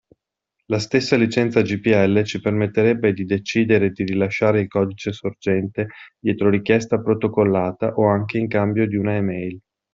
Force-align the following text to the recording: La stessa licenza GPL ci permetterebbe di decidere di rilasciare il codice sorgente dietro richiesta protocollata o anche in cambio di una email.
La 0.65 0.79
stessa 0.79 1.15
licenza 1.15 1.61
GPL 1.61 2.23
ci 2.23 2.41
permetterebbe 2.41 3.13
di 3.13 3.23
decidere 3.23 3.91
di 3.91 4.03
rilasciare 4.03 4.61
il 4.61 4.67
codice 4.67 5.11
sorgente 5.13 5.89
dietro 6.19 6.49
richiesta 6.49 6.99
protocollata 6.99 7.93
o 7.93 8.09
anche 8.09 8.39
in 8.39 8.47
cambio 8.47 8.87
di 8.87 8.95
una 8.95 9.17
email. 9.17 9.61